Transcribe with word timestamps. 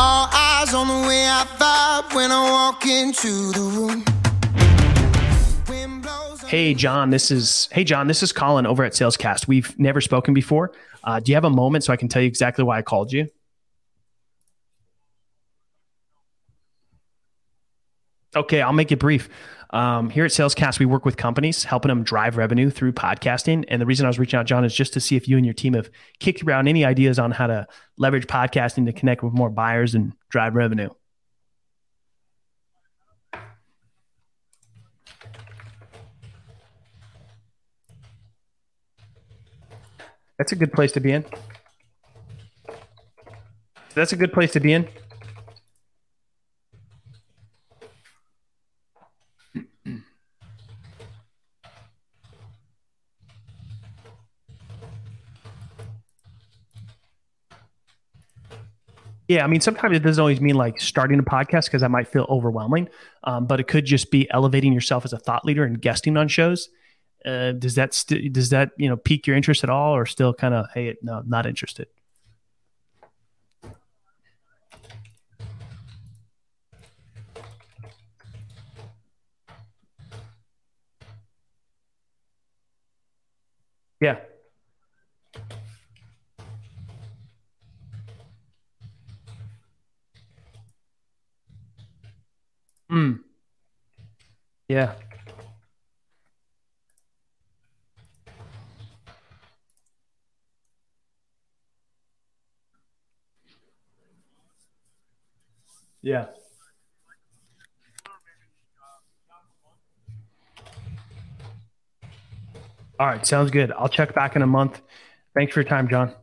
All 0.00 0.28
eyes 0.32 0.74
on 0.74 0.86
the 0.86 1.08
way 1.08 1.26
I 1.26 1.44
vibe 1.58 2.14
when 2.14 2.30
I 2.30 2.48
walk 2.48 2.86
into 2.86 3.50
the 3.50 3.60
room. 3.60 4.04
Hey 6.46 6.72
John, 6.72 7.10
this 7.10 7.32
is 7.32 7.68
Hey 7.72 7.82
John, 7.82 8.06
this 8.06 8.22
is 8.22 8.32
Collin 8.32 8.64
over 8.64 8.84
at 8.84 8.92
Salescast. 8.92 9.48
We've 9.48 9.76
never 9.76 10.00
spoken 10.00 10.34
before. 10.34 10.72
Uh, 11.02 11.18
do 11.18 11.32
you 11.32 11.34
have 11.34 11.44
a 11.44 11.50
moment 11.50 11.82
so 11.82 11.92
I 11.92 11.96
can 11.96 12.06
tell 12.06 12.22
you 12.22 12.28
exactly 12.28 12.62
why 12.62 12.78
I 12.78 12.82
called 12.82 13.12
you? 13.12 13.26
Okay, 18.36 18.62
I'll 18.62 18.72
make 18.72 18.92
it 18.92 19.00
brief. 19.00 19.28
Um, 19.70 20.08
here 20.08 20.24
at 20.24 20.30
Salescast, 20.30 20.78
we 20.78 20.86
work 20.86 21.04
with 21.04 21.16
companies, 21.16 21.64
helping 21.64 21.90
them 21.90 22.02
drive 22.02 22.36
revenue 22.36 22.70
through 22.70 22.92
podcasting. 22.92 23.64
And 23.68 23.82
the 23.82 23.86
reason 23.86 24.06
I 24.06 24.08
was 24.08 24.18
reaching 24.18 24.38
out, 24.38 24.46
John, 24.46 24.64
is 24.64 24.74
just 24.74 24.94
to 24.94 25.00
see 25.00 25.14
if 25.16 25.28
you 25.28 25.36
and 25.36 25.44
your 25.44 25.54
team 25.54 25.74
have 25.74 25.90
kicked 26.20 26.42
around 26.42 26.68
any 26.68 26.84
ideas 26.84 27.18
on 27.18 27.32
how 27.32 27.46
to 27.48 27.66
leverage 27.98 28.26
podcasting 28.26 28.86
to 28.86 28.92
connect 28.92 29.22
with 29.22 29.34
more 29.34 29.50
buyers 29.50 29.94
and 29.94 30.14
drive 30.30 30.54
revenue. 30.54 30.88
That's 40.38 40.52
a 40.52 40.56
good 40.56 40.72
place 40.72 40.92
to 40.92 41.00
be 41.00 41.12
in. 41.12 41.24
That's 43.94 44.12
a 44.12 44.16
good 44.16 44.32
place 44.32 44.52
to 44.52 44.60
be 44.60 44.72
in. 44.72 44.88
Yeah, 59.28 59.44
I 59.44 59.46
mean, 59.46 59.60
sometimes 59.60 59.94
it 59.94 60.00
doesn't 60.02 60.20
always 60.20 60.40
mean 60.40 60.54
like 60.54 60.80
starting 60.80 61.18
a 61.18 61.22
podcast 61.22 61.66
because 61.66 61.82
that 61.82 61.90
might 61.90 62.08
feel 62.08 62.26
overwhelming, 62.30 62.88
um, 63.24 63.46
but 63.46 63.60
it 63.60 63.68
could 63.68 63.84
just 63.84 64.10
be 64.10 64.28
elevating 64.30 64.72
yourself 64.72 65.04
as 65.04 65.12
a 65.12 65.18
thought 65.18 65.44
leader 65.44 65.64
and 65.64 65.80
guesting 65.82 66.16
on 66.16 66.28
shows. 66.28 66.70
Uh, 67.26 67.52
does 67.52 67.74
that 67.74 67.92
st- 67.92 68.32
does 68.32 68.48
that 68.50 68.70
you 68.78 68.88
know 68.88 68.96
pique 68.96 69.26
your 69.26 69.36
interest 69.36 69.62
at 69.64 69.68
all, 69.70 69.94
or 69.94 70.06
still 70.06 70.32
kind 70.32 70.54
of 70.54 70.66
hey, 70.72 70.96
no, 71.02 71.22
not 71.26 71.44
interested? 71.44 71.88
Yeah. 84.00 84.18
Mm. 92.90 93.20
Yeah. 94.68 94.94
Yeah. 106.02 106.26
All 112.98 113.06
right, 113.06 113.24
sounds 113.26 113.50
good. 113.50 113.72
I'll 113.72 113.88
check 113.88 114.14
back 114.14 114.34
in 114.34 114.42
a 114.42 114.46
month. 114.46 114.80
Thanks 115.34 115.52
for 115.52 115.60
your 115.60 115.68
time, 115.68 115.88
John. 115.88 116.14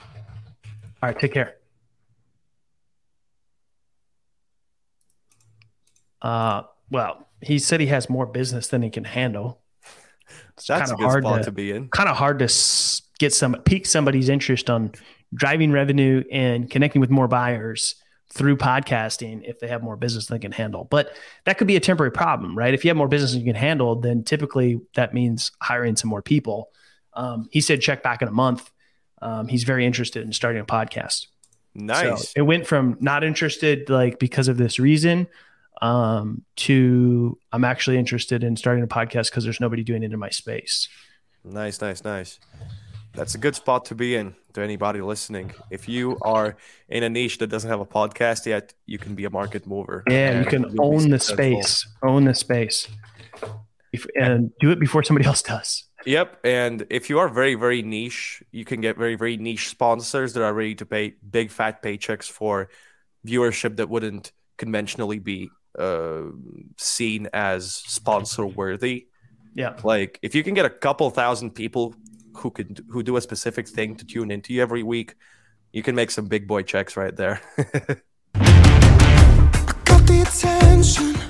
All 0.00 1.10
right, 1.10 1.18
take 1.18 1.32
care. 1.32 1.56
Uh, 6.24 6.62
well, 6.90 7.28
he 7.42 7.58
said 7.58 7.80
he 7.80 7.86
has 7.86 8.08
more 8.08 8.26
business 8.26 8.68
than 8.68 8.82
he 8.82 8.88
can 8.88 9.04
handle. 9.04 9.60
It's 10.54 10.66
That's 10.66 10.90
a 10.90 10.96
good 10.96 11.04
hard 11.04 11.22
spot 11.22 11.38
to, 11.40 11.44
to 11.44 11.52
be 11.52 11.70
in. 11.70 11.88
Kind 11.88 12.08
of 12.08 12.16
hard 12.16 12.38
to 12.38 13.02
get 13.18 13.34
some 13.34 13.54
pique 13.64 13.86
somebody's 13.86 14.28
interest 14.30 14.70
on 14.70 14.92
driving 15.34 15.70
revenue 15.70 16.24
and 16.32 16.70
connecting 16.70 17.00
with 17.00 17.10
more 17.10 17.28
buyers 17.28 17.96
through 18.32 18.56
podcasting 18.56 19.42
if 19.44 19.60
they 19.60 19.68
have 19.68 19.82
more 19.82 19.96
business 19.96 20.26
than 20.26 20.38
they 20.38 20.40
can 20.40 20.52
handle. 20.52 20.84
But 20.84 21.10
that 21.44 21.58
could 21.58 21.66
be 21.66 21.76
a 21.76 21.80
temporary 21.80 22.10
problem, 22.10 22.56
right? 22.56 22.72
If 22.72 22.84
you 22.84 22.88
have 22.88 22.96
more 22.96 23.08
business 23.08 23.32
than 23.32 23.40
you 23.40 23.46
can 23.46 23.60
handle, 23.60 23.96
then 23.96 24.24
typically 24.24 24.80
that 24.94 25.12
means 25.12 25.52
hiring 25.60 25.94
some 25.94 26.08
more 26.08 26.22
people. 26.22 26.70
Um, 27.12 27.48
he 27.52 27.60
said 27.60 27.82
check 27.82 28.02
back 28.02 28.22
in 28.22 28.28
a 28.28 28.32
month. 28.32 28.70
Um, 29.20 29.46
he's 29.46 29.64
very 29.64 29.84
interested 29.84 30.24
in 30.24 30.32
starting 30.32 30.62
a 30.62 30.64
podcast. 30.64 31.26
Nice. 31.74 32.30
So 32.30 32.32
it 32.36 32.42
went 32.42 32.66
from 32.66 32.96
not 33.00 33.24
interested 33.24 33.90
like 33.90 34.18
because 34.18 34.48
of 34.48 34.56
this 34.56 34.78
reason 34.78 35.26
um, 35.84 36.42
to 36.56 37.38
I'm 37.52 37.62
actually 37.62 37.98
interested 37.98 38.42
in 38.42 38.56
starting 38.56 38.82
a 38.82 38.86
podcast 38.86 39.30
because 39.30 39.44
there's 39.44 39.60
nobody 39.60 39.84
doing 39.84 40.02
it 40.02 40.12
in 40.12 40.18
my 40.18 40.30
space. 40.30 40.88
Nice, 41.44 41.78
nice, 41.82 42.02
nice. 42.02 42.40
That's 43.12 43.34
a 43.34 43.38
good 43.38 43.54
spot 43.54 43.84
to 43.86 43.94
be 43.94 44.16
in 44.16 44.34
to 44.54 44.62
anybody 44.62 45.02
listening. 45.02 45.52
If 45.70 45.86
you 45.86 46.18
are 46.22 46.56
in 46.88 47.02
a 47.02 47.10
niche 47.10 47.36
that 47.38 47.48
doesn't 47.48 47.68
have 47.68 47.80
a 47.80 47.86
podcast 47.86 48.46
yet, 48.46 48.72
you 48.86 48.98
can 48.98 49.14
be 49.14 49.26
a 49.26 49.30
market 49.30 49.66
mover. 49.66 50.02
Yeah, 50.08 50.40
you 50.40 50.46
can 50.46 50.74
own 50.80 51.10
the 51.10 51.20
space. 51.20 51.86
Own 52.02 52.24
the 52.24 52.34
space. 52.34 52.88
If, 53.92 54.06
and 54.18 54.50
do 54.58 54.70
it 54.70 54.80
before 54.80 55.04
somebody 55.04 55.26
else 55.26 55.42
does. 55.42 55.84
Yep. 56.06 56.40
And 56.44 56.86
if 56.90 57.10
you 57.10 57.18
are 57.18 57.28
very, 57.28 57.54
very 57.54 57.82
niche, 57.82 58.42
you 58.50 58.64
can 58.64 58.80
get 58.80 58.96
very, 58.96 59.16
very 59.16 59.36
niche 59.36 59.68
sponsors 59.68 60.32
that 60.32 60.42
are 60.42 60.52
ready 60.52 60.74
to 60.76 60.86
pay 60.86 61.14
big 61.30 61.50
fat 61.50 61.82
paychecks 61.82 62.28
for 62.28 62.70
viewership 63.24 63.76
that 63.76 63.88
wouldn't 63.88 64.32
conventionally 64.56 65.18
be 65.18 65.50
uh, 65.78 66.22
seen 66.76 67.28
as 67.32 67.72
sponsor 67.72 68.46
worthy. 68.46 69.06
Yeah. 69.54 69.76
Like 69.82 70.18
if 70.22 70.34
you 70.34 70.42
can 70.42 70.54
get 70.54 70.64
a 70.64 70.70
couple 70.70 71.08
thousand 71.10 71.50
people 71.50 71.94
who 72.36 72.50
can 72.50 72.76
who 72.88 73.02
do 73.02 73.16
a 73.16 73.20
specific 73.20 73.68
thing 73.68 73.96
to 73.96 74.04
tune 74.04 74.30
into 74.30 74.52
you 74.52 74.62
every 74.62 74.82
week, 74.82 75.14
you 75.72 75.82
can 75.82 75.94
make 75.94 76.10
some 76.10 76.26
big 76.26 76.46
boy 76.46 76.62
checks 76.62 76.96
right 76.96 77.14
there. 77.16 77.40
got 79.84 80.06
the 80.06 80.24
attention 80.26 81.23